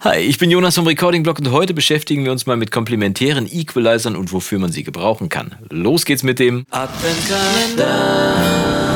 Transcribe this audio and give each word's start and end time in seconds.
Hi, 0.00 0.18
ich 0.18 0.38
bin 0.38 0.48
Jonas 0.48 0.76
vom 0.76 0.86
Recording 0.86 1.24
Blog 1.24 1.40
und 1.40 1.50
heute 1.50 1.74
beschäftigen 1.74 2.24
wir 2.24 2.30
uns 2.30 2.46
mal 2.46 2.56
mit 2.56 2.70
komplementären 2.70 3.48
Equalizern 3.50 4.14
und 4.14 4.32
wofür 4.32 4.60
man 4.60 4.70
sie 4.70 4.84
gebrauchen 4.84 5.28
kann. 5.28 5.56
Los 5.70 6.04
geht's 6.04 6.22
mit 6.22 6.38
dem 6.38 6.64
Adventkalender. 6.70 8.87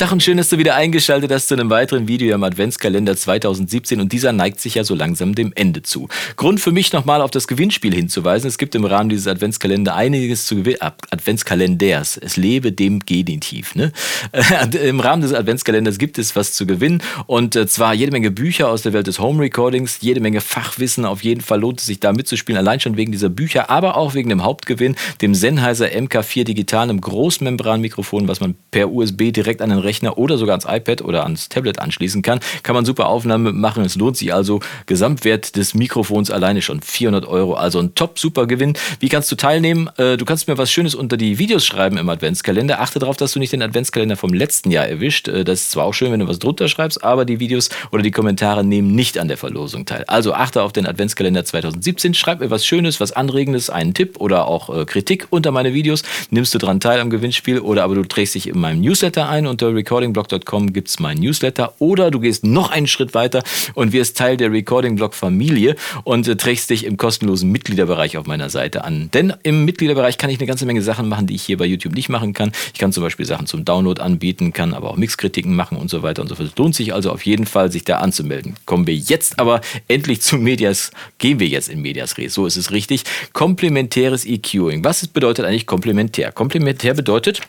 Tag 0.00 0.12
und 0.12 0.22
schön, 0.22 0.38
dass 0.38 0.48
du 0.48 0.56
wieder 0.56 0.76
eingeschaltet 0.76 1.30
hast 1.30 1.48
zu 1.48 1.54
einem 1.54 1.68
weiteren 1.68 2.08
Video 2.08 2.34
im 2.34 2.42
Adventskalender 2.42 3.18
2017 3.18 4.00
und 4.00 4.10
dieser 4.10 4.32
neigt 4.32 4.58
sich 4.58 4.76
ja 4.76 4.82
so 4.82 4.94
langsam 4.94 5.34
dem 5.34 5.52
Ende 5.54 5.82
zu. 5.82 6.08
Grund 6.36 6.58
für 6.58 6.72
mich 6.72 6.94
nochmal 6.94 7.20
auf 7.20 7.30
das 7.30 7.46
Gewinnspiel 7.46 7.94
hinzuweisen. 7.94 8.48
Es 8.48 8.56
gibt 8.56 8.74
im 8.74 8.86
Rahmen 8.86 9.10
dieses 9.10 9.26
Adventskalender 9.26 9.94
einiges 9.94 10.46
zu 10.46 10.56
gewinnen. 10.56 10.78
Adventskalenders. 10.80 12.16
Es 12.16 12.38
lebe 12.38 12.72
dem 12.72 13.00
Genitiv. 13.00 13.74
Ne? 13.74 13.92
Im 14.82 15.00
Rahmen 15.00 15.20
des 15.20 15.34
Adventskalenders 15.34 15.98
gibt 15.98 16.16
es 16.16 16.34
was 16.34 16.54
zu 16.54 16.64
gewinnen 16.64 17.02
und 17.26 17.54
äh, 17.54 17.66
zwar 17.66 17.92
jede 17.92 18.10
Menge 18.10 18.30
Bücher 18.30 18.70
aus 18.70 18.80
der 18.80 18.94
Welt 18.94 19.06
des 19.06 19.18
Home 19.18 19.42
Recordings, 19.42 19.98
jede 20.00 20.20
Menge 20.20 20.40
Fachwissen. 20.40 21.04
Auf 21.04 21.22
jeden 21.22 21.42
Fall 21.42 21.60
lohnt 21.60 21.80
es 21.80 21.84
sich 21.84 22.00
da 22.00 22.14
mitzuspielen, 22.14 22.58
allein 22.58 22.80
schon 22.80 22.96
wegen 22.96 23.12
dieser 23.12 23.28
Bücher, 23.28 23.68
aber 23.68 23.98
auch 23.98 24.14
wegen 24.14 24.30
dem 24.30 24.44
Hauptgewinn, 24.44 24.96
dem 25.20 25.34
Sennheiser 25.34 25.88
MK4 25.88 26.44
Digital, 26.44 26.88
einem 26.88 27.02
Großmembranmikrofon, 27.02 28.28
was 28.28 28.40
man 28.40 28.54
per 28.70 28.90
USB 28.90 29.30
direkt 29.30 29.60
an 29.60 29.68
den 29.68 29.89
Rechner 29.90 30.18
oder 30.18 30.38
sogar 30.38 30.54
ans 30.54 30.66
iPad 30.68 31.02
oder 31.02 31.24
ans 31.24 31.48
Tablet 31.48 31.80
anschließen 31.80 32.22
kann, 32.22 32.38
kann 32.62 32.76
man 32.76 32.84
super 32.84 33.08
Aufnahmen 33.08 33.60
machen. 33.60 33.84
Es 33.84 33.96
lohnt 33.96 34.16
sich 34.16 34.32
also. 34.32 34.60
Gesamtwert 34.86 35.56
des 35.56 35.74
Mikrofons 35.74 36.30
alleine 36.30 36.62
schon 36.62 36.80
400 36.80 37.26
Euro. 37.26 37.54
Also 37.54 37.80
ein 37.80 37.96
top 37.96 38.20
super 38.20 38.46
Gewinn. 38.46 38.74
Wie 39.00 39.08
kannst 39.08 39.32
du 39.32 39.36
teilnehmen? 39.36 39.90
Äh, 39.96 40.16
du 40.16 40.24
kannst 40.24 40.46
mir 40.46 40.58
was 40.58 40.70
Schönes 40.70 40.94
unter 40.94 41.16
die 41.16 41.38
Videos 41.38 41.66
schreiben 41.66 41.96
im 41.98 42.08
Adventskalender. 42.08 42.80
Achte 42.80 43.00
darauf, 43.00 43.16
dass 43.16 43.32
du 43.32 43.40
nicht 43.40 43.52
den 43.52 43.62
Adventskalender 43.62 44.16
vom 44.16 44.32
letzten 44.32 44.70
Jahr 44.70 44.86
erwischt. 44.86 45.26
Äh, 45.26 45.42
das 45.44 45.62
ist 45.62 45.70
zwar 45.72 45.86
auch 45.86 45.94
schön, 45.94 46.12
wenn 46.12 46.20
du 46.20 46.28
was 46.28 46.38
drunter 46.38 46.68
schreibst, 46.68 47.02
aber 47.02 47.24
die 47.24 47.40
Videos 47.40 47.70
oder 47.90 48.02
die 48.02 48.12
Kommentare 48.12 48.62
nehmen 48.62 48.94
nicht 48.94 49.18
an 49.18 49.26
der 49.26 49.36
Verlosung 49.36 49.86
teil. 49.86 50.04
Also 50.06 50.32
achte 50.34 50.62
auf 50.62 50.72
den 50.72 50.86
Adventskalender 50.86 51.44
2017. 51.44 52.14
Schreib 52.14 52.38
mir 52.38 52.50
was 52.50 52.64
Schönes, 52.64 53.00
was 53.00 53.10
Anregendes, 53.10 53.70
einen 53.70 53.94
Tipp 53.94 54.20
oder 54.20 54.46
auch 54.46 54.70
äh, 54.70 54.84
Kritik 54.84 55.26
unter 55.30 55.50
meine 55.50 55.74
Videos. 55.74 56.04
Nimmst 56.30 56.54
du 56.54 56.58
dran 56.58 56.78
teil 56.78 57.00
am 57.00 57.10
Gewinnspiel 57.10 57.58
oder 57.58 57.84
aber 57.84 57.94
du 57.94 58.04
trägst 58.04 58.34
dich 58.34 58.48
in 58.48 58.58
meinem 58.60 58.80
Newsletter 58.80 59.28
ein 59.28 59.46
unter 59.46 59.74
recordingblog.com 59.80 60.72
gibt 60.72 60.88
es 60.88 61.00
meinen 61.00 61.20
Newsletter 61.20 61.74
oder 61.78 62.10
du 62.10 62.20
gehst 62.20 62.44
noch 62.44 62.70
einen 62.70 62.86
Schritt 62.86 63.14
weiter 63.14 63.42
und 63.74 63.92
wirst 63.92 64.16
Teil 64.16 64.36
der 64.36 64.52
Recording-Blog 64.52 65.14
Familie 65.14 65.76
und 66.04 66.28
äh, 66.28 66.36
trägst 66.36 66.70
dich 66.70 66.84
im 66.84 66.96
kostenlosen 66.96 67.50
Mitgliederbereich 67.50 68.16
auf 68.16 68.26
meiner 68.26 68.50
Seite 68.50 68.84
an. 68.84 69.10
Denn 69.12 69.32
im 69.42 69.64
Mitgliederbereich 69.64 70.18
kann 70.18 70.30
ich 70.30 70.38
eine 70.38 70.46
ganze 70.46 70.66
Menge 70.66 70.82
Sachen 70.82 71.08
machen, 71.08 71.26
die 71.26 71.34
ich 71.34 71.42
hier 71.42 71.56
bei 71.56 71.64
YouTube 71.64 71.94
nicht 71.94 72.08
machen 72.08 72.32
kann. 72.32 72.52
Ich 72.72 72.78
kann 72.78 72.92
zum 72.92 73.02
Beispiel 73.02 73.26
Sachen 73.26 73.46
zum 73.46 73.64
Download 73.64 74.00
anbieten, 74.00 74.52
kann 74.52 74.74
aber 74.74 74.90
auch 74.90 74.96
Mixkritiken 74.96 75.54
machen 75.54 75.78
und 75.78 75.90
so 75.90 76.02
weiter 76.02 76.22
und 76.22 76.28
so 76.28 76.34
fort. 76.34 76.48
Es 76.48 76.56
lohnt 76.56 76.74
sich 76.74 76.92
also 76.92 77.10
auf 77.10 77.24
jeden 77.24 77.46
Fall, 77.46 77.72
sich 77.72 77.84
da 77.84 77.98
anzumelden. 77.98 78.56
Kommen 78.66 78.86
wir 78.86 78.94
jetzt 78.94 79.38
aber 79.38 79.60
endlich 79.88 80.20
zu 80.20 80.36
Medias, 80.36 80.90
gehen 81.18 81.40
wir 81.40 81.48
jetzt 81.48 81.68
in 81.68 81.80
Medias 81.80 82.18
Res. 82.18 82.34
So 82.34 82.46
ist 82.46 82.56
es 82.56 82.70
richtig. 82.70 83.04
Komplementäres 83.32 84.24
EQing. 84.26 84.84
Was 84.84 85.06
bedeutet 85.06 85.46
eigentlich 85.46 85.66
komplementär? 85.66 86.32
Komplementär 86.32 86.94
bedeutet, 86.94 87.40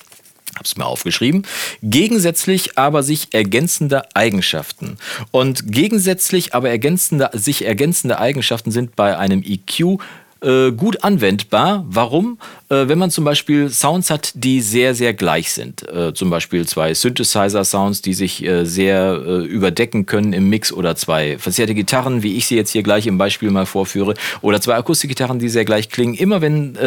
habe 0.61 0.67
es 0.67 0.77
mir 0.77 0.85
aufgeschrieben, 0.85 1.43
gegensätzlich 1.81 2.77
aber 2.77 3.01
sich 3.01 3.33
ergänzende 3.33 4.03
Eigenschaften. 4.15 4.97
Und 5.31 5.71
gegensätzlich 5.71 6.53
aber 6.53 6.69
ergänzende, 6.69 7.31
sich 7.33 7.65
ergänzende 7.65 8.19
Eigenschaften 8.19 8.69
sind 8.69 8.95
bei 8.95 9.17
einem 9.17 9.41
EQ 9.43 9.99
äh, 10.41 10.71
gut 10.71 11.03
anwendbar. 11.03 11.85
Warum? 11.87 12.39
Äh, 12.69 12.87
wenn 12.87 12.97
man 12.97 13.11
zum 13.11 13.23
Beispiel 13.23 13.69
Sounds 13.69 14.09
hat, 14.09 14.31
die 14.35 14.61
sehr, 14.61 14.95
sehr 14.95 15.13
gleich 15.13 15.51
sind. 15.51 15.87
Äh, 15.87 16.13
zum 16.13 16.29
Beispiel 16.29 16.67
zwei 16.67 16.93
Synthesizer-Sounds, 16.93 18.01
die 18.01 18.13
sich 18.13 18.43
äh, 18.43 18.65
sehr 18.65 19.21
äh, 19.25 19.45
überdecken 19.45 20.05
können 20.05 20.33
im 20.33 20.49
Mix 20.49 20.73
oder 20.73 20.95
zwei 20.95 21.37
verzerrte 21.37 21.75
Gitarren, 21.75 22.23
wie 22.23 22.37
ich 22.37 22.47
sie 22.47 22.55
jetzt 22.55 22.71
hier 22.71 22.81
gleich 22.81 23.07
im 23.07 23.17
Beispiel 23.17 23.51
mal 23.51 23.65
vorführe, 23.65 24.15
oder 24.41 24.59
zwei 24.61 24.75
Akustikgitarren, 24.75 25.37
die 25.37 25.49
sehr 25.49 25.65
gleich 25.65 25.89
klingen. 25.89 26.15
Immer 26.15 26.41
wenn 26.41 26.77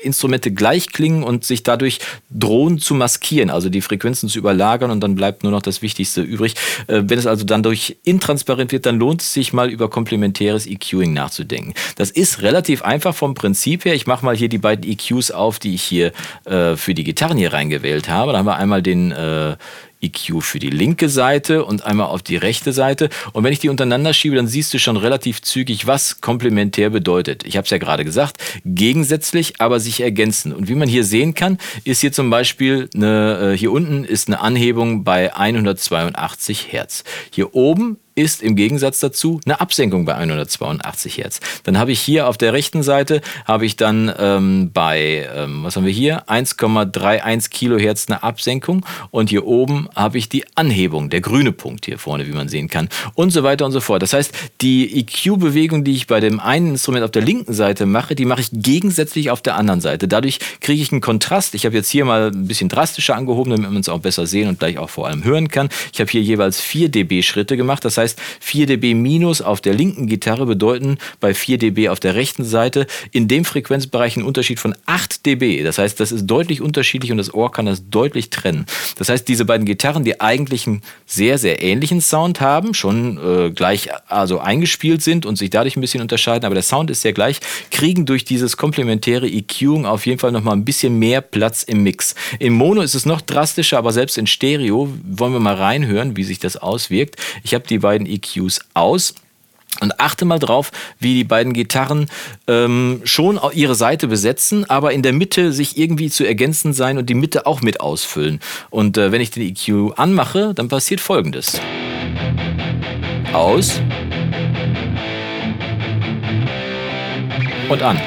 Instrumente 0.00 0.50
gleich 0.50 0.88
klingen 0.88 1.22
und 1.22 1.44
sich 1.44 1.62
dadurch 1.62 2.00
drohen 2.30 2.78
zu 2.78 2.94
maskieren, 2.94 3.50
also 3.50 3.68
die 3.68 3.80
Frequenzen 3.80 4.28
zu 4.28 4.38
überlagern 4.38 4.90
und 4.90 5.00
dann 5.00 5.14
bleibt 5.14 5.42
nur 5.42 5.52
noch 5.52 5.62
das 5.62 5.82
Wichtigste 5.82 6.22
übrig. 6.22 6.54
wenn 6.86 7.18
es 7.18 7.26
also 7.26 7.44
dann 7.44 7.62
durch 7.62 7.96
intransparent 8.04 8.72
wird, 8.72 8.86
dann 8.86 8.98
lohnt 8.98 9.22
es 9.22 9.32
sich 9.32 9.52
mal 9.52 9.70
über 9.70 9.88
komplementäres 9.88 10.66
EQing 10.66 11.12
nachzudenken. 11.12 11.74
Das 11.96 12.10
ist 12.10 12.42
relativ 12.42 12.82
einfach 12.82 12.97
einfach 12.98 13.14
vom 13.14 13.34
Prinzip 13.34 13.84
her, 13.84 13.94
ich 13.94 14.08
mache 14.08 14.24
mal 14.24 14.36
hier 14.36 14.48
die 14.48 14.58
beiden 14.58 14.84
EQs 14.84 15.30
auf, 15.30 15.60
die 15.60 15.72
ich 15.76 15.84
hier 15.84 16.10
äh, 16.46 16.74
für 16.74 16.94
die 16.94 17.04
Gitarren 17.04 17.38
hier 17.38 17.52
reingewählt 17.52 18.08
habe. 18.08 18.32
Da 18.32 18.38
haben 18.38 18.46
wir 18.46 18.56
einmal 18.56 18.82
den 18.82 19.12
äh, 19.12 19.56
EQ 20.00 20.42
für 20.42 20.58
die 20.58 20.70
linke 20.70 21.08
Seite 21.08 21.64
und 21.64 21.84
einmal 21.84 22.08
auf 22.08 22.24
die 22.24 22.34
rechte 22.34 22.72
Seite. 22.72 23.08
Und 23.32 23.44
wenn 23.44 23.52
ich 23.52 23.60
die 23.60 23.68
untereinander 23.68 24.12
schiebe, 24.12 24.34
dann 24.34 24.48
siehst 24.48 24.74
du 24.74 24.80
schon 24.80 24.96
relativ 24.96 25.42
zügig, 25.42 25.86
was 25.86 26.20
komplementär 26.20 26.90
bedeutet. 26.90 27.44
Ich 27.46 27.56
habe 27.56 27.66
es 27.66 27.70
ja 27.70 27.78
gerade 27.78 28.04
gesagt, 28.04 28.38
gegensätzlich, 28.64 29.60
aber 29.60 29.78
sich 29.78 30.00
ergänzen. 30.00 30.52
Und 30.52 30.66
wie 30.68 30.74
man 30.74 30.88
hier 30.88 31.04
sehen 31.04 31.34
kann, 31.34 31.58
ist 31.84 32.00
hier 32.00 32.10
zum 32.10 32.30
Beispiel 32.30 32.90
eine, 32.96 33.52
äh, 33.52 33.56
hier 33.56 33.70
unten 33.70 34.02
ist 34.02 34.26
eine 34.26 34.40
Anhebung 34.40 35.04
bei 35.04 35.36
182 35.36 36.72
Hertz. 36.72 37.04
Hier 37.30 37.54
oben 37.54 37.98
ist 38.18 38.42
im 38.42 38.56
Gegensatz 38.56 38.98
dazu 38.98 39.40
eine 39.44 39.60
Absenkung 39.60 40.04
bei 40.04 40.16
182 40.16 41.18
Hertz. 41.18 41.40
Dann 41.62 41.78
habe 41.78 41.92
ich 41.92 42.00
hier 42.00 42.28
auf 42.28 42.36
der 42.36 42.52
rechten 42.52 42.82
Seite, 42.82 43.20
habe 43.44 43.64
ich 43.64 43.76
dann 43.76 44.12
ähm, 44.18 44.70
bei, 44.74 45.28
ähm, 45.34 45.62
was 45.62 45.76
haben 45.76 45.86
wir 45.86 45.92
hier, 45.92 46.24
1,31 46.28 47.50
Kilohertz 47.50 48.06
eine 48.08 48.24
Absenkung 48.24 48.84
und 49.12 49.30
hier 49.30 49.46
oben 49.46 49.88
habe 49.94 50.18
ich 50.18 50.28
die 50.28 50.44
Anhebung, 50.56 51.10
der 51.10 51.20
grüne 51.20 51.52
Punkt 51.52 51.86
hier 51.86 51.98
vorne, 51.98 52.26
wie 52.26 52.32
man 52.32 52.48
sehen 52.48 52.68
kann 52.68 52.88
und 53.14 53.30
so 53.30 53.44
weiter 53.44 53.64
und 53.64 53.72
so 53.72 53.80
fort. 53.80 54.02
Das 54.02 54.12
heißt, 54.12 54.32
die 54.62 54.98
EQ-Bewegung, 54.98 55.84
die 55.84 55.94
ich 55.94 56.08
bei 56.08 56.18
dem 56.18 56.40
einen 56.40 56.70
Instrument 56.70 57.04
auf 57.04 57.12
der 57.12 57.22
linken 57.22 57.54
Seite 57.54 57.86
mache, 57.86 58.16
die 58.16 58.24
mache 58.24 58.40
ich 58.40 58.48
gegensätzlich 58.52 59.30
auf 59.30 59.42
der 59.42 59.54
anderen 59.56 59.80
Seite. 59.80 60.08
Dadurch 60.08 60.40
kriege 60.60 60.82
ich 60.82 60.90
einen 60.90 61.00
Kontrast. 61.00 61.54
Ich 61.54 61.64
habe 61.64 61.76
jetzt 61.76 61.88
hier 61.88 62.04
mal 62.04 62.32
ein 62.32 62.48
bisschen 62.48 62.68
drastischer 62.68 63.14
angehoben, 63.14 63.50
damit 63.52 63.70
man 63.70 63.80
es 63.80 63.88
auch 63.88 64.00
besser 64.00 64.26
sehen 64.26 64.48
und 64.48 64.58
gleich 64.58 64.76
auch 64.78 64.90
vor 64.90 65.06
allem 65.06 65.22
hören 65.22 65.48
kann. 65.48 65.68
Ich 65.92 66.00
habe 66.00 66.10
hier 66.10 66.22
jeweils 66.22 66.60
4 66.60 66.88
dB 66.88 67.22
Schritte 67.22 67.56
gemacht. 67.56 67.84
Das 67.84 67.96
heißt, 67.96 68.07
heißt, 68.08 68.20
4 68.40 68.66
dB 68.66 68.94
minus 68.94 69.42
auf 69.42 69.60
der 69.60 69.74
linken 69.74 70.06
Gitarre 70.06 70.46
bedeuten 70.46 70.98
bei 71.20 71.34
4 71.34 71.58
dB 71.58 71.88
auf 71.88 72.00
der 72.00 72.14
rechten 72.14 72.44
Seite 72.44 72.86
in 73.12 73.28
dem 73.28 73.44
Frequenzbereich 73.44 74.16
einen 74.16 74.26
Unterschied 74.26 74.60
von 74.60 74.74
8 74.86 75.26
dB. 75.26 75.62
Das 75.62 75.78
heißt, 75.78 76.00
das 76.00 76.12
ist 76.12 76.26
deutlich 76.26 76.60
unterschiedlich 76.60 77.12
und 77.12 77.18
das 77.18 77.32
Ohr 77.32 77.52
kann 77.52 77.66
das 77.66 77.88
deutlich 77.90 78.30
trennen. 78.30 78.66
Das 78.96 79.08
heißt, 79.08 79.28
diese 79.28 79.44
beiden 79.44 79.66
Gitarren, 79.66 80.04
die 80.04 80.20
eigentlich 80.20 80.66
einen 80.66 80.82
sehr, 81.06 81.38
sehr 81.38 81.62
ähnlichen 81.62 82.00
Sound 82.00 82.40
haben, 82.40 82.74
schon 82.74 83.18
äh, 83.18 83.50
gleich 83.50 83.88
also 84.06 84.38
eingespielt 84.38 85.02
sind 85.02 85.26
und 85.26 85.36
sich 85.36 85.50
dadurch 85.50 85.76
ein 85.76 85.80
bisschen 85.80 86.00
unterscheiden, 86.00 86.46
aber 86.46 86.54
der 86.54 86.62
Sound 86.62 86.90
ist 86.90 87.02
sehr 87.02 87.12
gleich, 87.12 87.40
kriegen 87.70 88.06
durch 88.06 88.24
dieses 88.24 88.56
komplementäre 88.56 89.28
EQing 89.28 89.86
auf 89.86 90.06
jeden 90.06 90.18
Fall 90.18 90.32
nochmal 90.32 90.56
ein 90.56 90.64
bisschen 90.64 90.98
mehr 90.98 91.20
Platz 91.20 91.62
im 91.62 91.82
Mix. 91.82 92.14
Im 92.38 92.54
Mono 92.54 92.80
ist 92.82 92.94
es 92.94 93.06
noch 93.06 93.20
drastischer, 93.20 93.78
aber 93.78 93.92
selbst 93.92 94.18
in 94.18 94.26
Stereo 94.26 94.88
wollen 95.04 95.32
wir 95.32 95.40
mal 95.40 95.54
reinhören, 95.54 96.16
wie 96.16 96.24
sich 96.24 96.38
das 96.38 96.56
auswirkt. 96.56 97.16
Ich 97.42 97.54
habe 97.54 97.66
die 97.66 97.78
beiden 97.78 97.97
beiden 97.98 98.06
EQs 98.06 98.60
aus. 98.74 99.14
Und 99.80 100.00
achte 100.00 100.24
mal 100.24 100.40
drauf, 100.40 100.72
wie 100.98 101.14
die 101.14 101.24
beiden 101.24 101.52
Gitarren 101.52 102.08
ähm, 102.48 103.00
schon 103.04 103.38
ihre 103.52 103.76
Seite 103.76 104.08
besetzen, 104.08 104.68
aber 104.68 104.92
in 104.92 105.02
der 105.02 105.12
Mitte 105.12 105.52
sich 105.52 105.78
irgendwie 105.78 106.10
zu 106.10 106.24
ergänzen 106.26 106.72
sein 106.72 106.98
und 106.98 107.08
die 107.08 107.14
Mitte 107.14 107.46
auch 107.46 107.60
mit 107.60 107.80
ausfüllen. 107.80 108.40
Und 108.70 108.98
äh, 108.98 109.12
wenn 109.12 109.20
ich 109.20 109.30
den 109.30 109.42
EQ 109.42 109.92
anmache, 109.96 110.52
dann 110.54 110.68
passiert 110.68 111.00
folgendes. 111.00 111.60
Aus. 113.32 113.80
Und 117.68 117.82
an. 117.82 118.00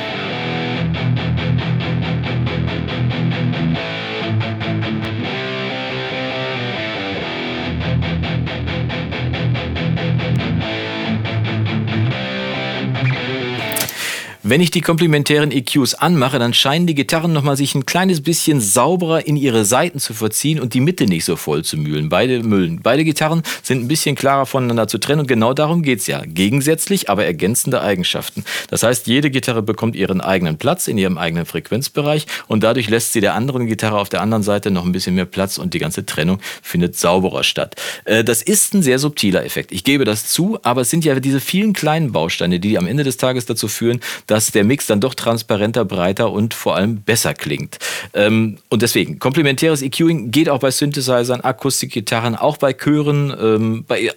Wenn 14.43 14.59
ich 14.59 14.71
die 14.71 14.81
komplementären 14.81 15.51
EQs 15.51 15.93
anmache, 15.93 16.39
dann 16.39 16.55
scheinen 16.55 16.87
die 16.87 16.95
Gitarren 16.95 17.31
nochmal 17.31 17.57
sich 17.57 17.75
ein 17.75 17.85
kleines 17.85 18.21
bisschen 18.21 18.59
sauberer 18.59 19.27
in 19.27 19.35
ihre 19.37 19.65
Seiten 19.65 19.99
zu 19.99 20.15
verziehen 20.15 20.59
und 20.59 20.73
die 20.73 20.79
Mitte 20.79 21.05
nicht 21.05 21.25
so 21.25 21.35
voll 21.35 21.63
zu 21.63 21.77
mühlen. 21.77 22.09
Beide 22.09 22.41
Müllen. 22.41 22.79
Beide 22.81 23.03
Gitarren 23.03 23.43
sind 23.61 23.83
ein 23.83 23.87
bisschen 23.87 24.15
klarer 24.15 24.47
voneinander 24.47 24.87
zu 24.87 24.97
trennen 24.97 25.21
und 25.21 25.27
genau 25.27 25.53
darum 25.53 25.83
geht 25.83 25.99
es 25.99 26.07
ja. 26.07 26.23
Gegensätzlich, 26.25 27.07
aber 27.07 27.23
ergänzende 27.23 27.81
Eigenschaften. 27.81 28.43
Das 28.71 28.81
heißt, 28.81 29.05
jede 29.05 29.29
Gitarre 29.29 29.61
bekommt 29.61 29.95
ihren 29.95 30.21
eigenen 30.21 30.57
Platz 30.57 30.87
in 30.87 30.97
ihrem 30.97 31.19
eigenen 31.19 31.45
Frequenzbereich 31.45 32.25
und 32.47 32.63
dadurch 32.63 32.89
lässt 32.89 33.13
sie 33.13 33.21
der 33.21 33.35
anderen 33.35 33.67
Gitarre 33.67 33.99
auf 33.99 34.09
der 34.09 34.21
anderen 34.21 34.41
Seite 34.41 34.71
noch 34.71 34.85
ein 34.85 34.91
bisschen 34.91 35.13
mehr 35.13 35.25
Platz 35.25 35.59
und 35.59 35.75
die 35.75 35.79
ganze 35.79 36.03
Trennung 36.07 36.39
findet 36.63 36.97
sauberer 36.97 37.43
statt. 37.43 37.75
Äh, 38.05 38.23
das 38.23 38.41
ist 38.41 38.73
ein 38.73 38.81
sehr 38.81 38.97
subtiler 38.97 39.45
Effekt. 39.45 39.71
Ich 39.71 39.83
gebe 39.83 40.03
das 40.03 40.29
zu, 40.29 40.57
aber 40.63 40.81
es 40.81 40.89
sind 40.89 41.05
ja 41.05 41.19
diese 41.19 41.39
vielen 41.39 41.73
kleinen 41.73 42.11
Bausteine, 42.11 42.59
die 42.59 42.79
am 42.79 42.87
Ende 42.87 43.03
des 43.03 43.17
Tages 43.17 43.45
dazu 43.45 43.67
führen, 43.67 43.99
dass 44.31 44.49
der 44.51 44.63
Mix 44.63 44.87
dann 44.87 45.01
doch 45.01 45.13
transparenter, 45.13 45.83
breiter 45.83 46.31
und 46.31 46.53
vor 46.53 46.77
allem 46.77 47.01
besser 47.01 47.33
klingt. 47.33 47.79
Ähm, 48.13 48.59
und 48.69 48.81
deswegen, 48.81 49.19
komplementäres 49.19 49.81
EQing 49.81 50.31
geht 50.31 50.47
auch 50.47 50.59
bei 50.59 50.71
Synthesizern, 50.71 51.41
Akustikgitarren, 51.41 52.37
auch 52.37 52.55
bei 52.55 52.71
Chören, 52.71 53.35
ähm, 53.37 53.83
bei, 53.85 54.03
äh, 54.03 54.13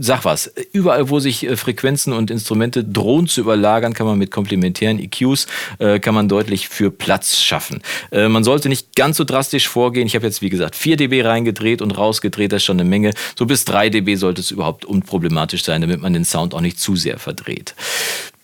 sag 0.00 0.24
was, 0.24 0.52
überall, 0.72 1.08
wo 1.08 1.20
sich 1.20 1.46
äh, 1.46 1.56
Frequenzen 1.56 2.12
und 2.12 2.32
Instrumente 2.32 2.82
drohen 2.82 3.28
zu 3.28 3.42
überlagern, 3.42 3.94
kann 3.94 4.08
man 4.08 4.18
mit 4.18 4.32
komplementären 4.32 4.98
EQs, 4.98 5.46
äh, 5.78 6.00
kann 6.00 6.14
man 6.14 6.28
deutlich 6.28 6.68
für 6.68 6.90
Platz 6.90 7.40
schaffen. 7.40 7.80
Äh, 8.10 8.26
man 8.28 8.42
sollte 8.42 8.68
nicht 8.68 8.96
ganz 8.96 9.18
so 9.18 9.24
drastisch 9.24 9.68
vorgehen. 9.68 10.08
Ich 10.08 10.16
habe 10.16 10.26
jetzt, 10.26 10.42
wie 10.42 10.50
gesagt, 10.50 10.74
4 10.74 10.96
dB 10.96 11.22
reingedreht 11.22 11.80
und 11.80 11.92
rausgedreht, 11.92 12.50
das 12.50 12.62
ist 12.62 12.64
schon 12.64 12.80
eine 12.80 12.88
Menge. 12.88 13.12
So 13.38 13.46
bis 13.46 13.64
3 13.66 13.90
dB 13.90 14.16
sollte 14.16 14.40
es 14.40 14.50
überhaupt 14.50 14.84
unproblematisch 14.84 15.62
sein, 15.62 15.80
damit 15.80 16.00
man 16.00 16.12
den 16.12 16.24
Sound 16.24 16.54
auch 16.54 16.60
nicht 16.60 16.80
zu 16.80 16.96
sehr 16.96 17.20
verdreht. 17.20 17.76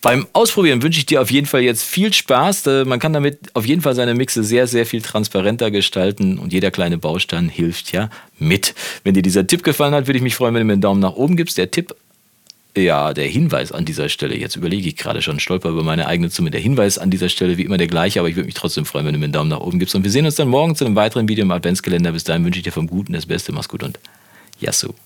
Beim 0.03 0.27
Ausprobieren 0.33 0.83
wünsche 0.83 0.99
ich 0.99 1.07
dir 1.07 1.21
auf 1.21 1.31
jeden 1.31 1.47
Fall 1.47 1.61
jetzt 1.61 1.83
viel 1.83 2.13
Spaß. 2.13 2.67
Äh, 2.67 2.85
man 2.87 2.99
kann 2.99 3.13
damit 3.13 3.55
auf 3.55 3.67
jeden 3.67 3.83
Fall 3.83 3.95
seine 3.95 4.15
Mixe 4.15 4.43
sehr, 4.43 4.67
sehr 4.67 4.87
viel 4.87 5.03
transparenter 5.03 5.71
gestalten 5.71 6.39
und 6.39 6.53
jeder 6.53 6.71
kleine 6.71 6.97
Baustein 6.97 7.51
hilft 7.51 7.93
ja 7.93 8.09
mit. 8.39 8.75
Wenn 9.05 9.13
dir 9.13 9.23
dieser 9.23 9.47
Tipp 9.47 9.63
gefallen 9.63 9.95
hat, 9.95 10.07
würde 10.07 10.17
ich 10.17 10.23
mich 10.23 10.35
freuen, 10.35 10.55
wenn 10.55 10.63
du 10.63 10.67
mir 10.67 10.73
einen 10.73 10.83
Daumen 10.83 11.01
nach 11.01 11.17
oben 11.17 11.37
gibst. 11.37 11.59
Der 11.59 11.71
Tipp 11.71 11.95
ja, 12.77 13.13
der 13.13 13.27
Hinweis 13.27 13.73
an 13.73 13.85
dieser 13.85 14.09
Stelle, 14.09 14.37
jetzt 14.37 14.55
überlege 14.55 14.89
ich 14.89 14.97
gerade 14.97 15.23
schon, 15.23 15.41
stolper 15.41 15.71
über 15.71 15.83
meine 15.83 16.07
eigene 16.07 16.31
Zunge. 16.31 16.53
Der 16.53 16.61
Hinweis 16.61 16.99
an 16.99 17.11
dieser 17.11 17.29
Stelle 17.29 17.59
wie 17.59 17.63
immer 17.63 17.79
der 17.79 17.89
gleiche, 17.89 18.21
aber 18.21 18.29
ich 18.29 18.37
würde 18.37 18.47
mich 18.47 18.55
trotzdem 18.55 18.85
freuen, 18.85 19.07
wenn 19.07 19.13
du 19.13 19.19
mir 19.19 19.25
einen 19.25 19.33
Daumen 19.33 19.51
nach 19.51 19.61
oben 19.61 19.81
gibst. 19.81 19.95
Und 19.97 20.05
wir 20.05 20.11
sehen 20.11 20.25
uns 20.25 20.37
dann 20.37 20.49
morgen 20.49 20.77
zu 20.77 20.85
einem 20.85 20.95
weiteren 20.95 21.29
Video 21.29 21.45
im 21.45 21.51
Adventskalender. 21.51 22.13
Bis 22.13 22.25
dahin 22.25 22.45
wünsche 22.45 22.61
ich 22.61 22.65
dir 22.65 22.73
vom 22.73 22.87
Guten 22.87 23.13
das 23.13 23.27
Beste. 23.27 23.53
Mach's 23.53 23.69
gut 23.69 23.83
und 23.83 23.99
Yassou. 24.61 24.95